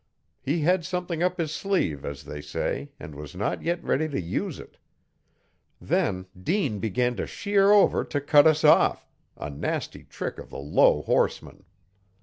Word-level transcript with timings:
He 0.41 0.61
had 0.61 0.83
something 0.83 1.21
up 1.21 1.37
his 1.37 1.53
sleeve, 1.53 2.03
as 2.03 2.23
they 2.23 2.41
say, 2.41 2.89
and 2.99 3.13
was 3.13 3.35
not 3.35 3.61
yet 3.61 3.83
ready 3.83 4.09
to 4.09 4.19
use 4.19 4.57
it. 4.57 4.77
Then 5.79 6.25
Dean 6.35 6.79
began 6.79 7.15
to 7.17 7.27
shear 7.27 7.71
over 7.71 8.03
to 8.05 8.19
cut 8.19 8.47
us 8.47 8.63
off 8.63 9.07
a 9.37 9.51
nasty 9.51 10.03
trick 10.03 10.39
of 10.39 10.49
the 10.49 10.57
low 10.57 11.03
horseman. 11.03 11.65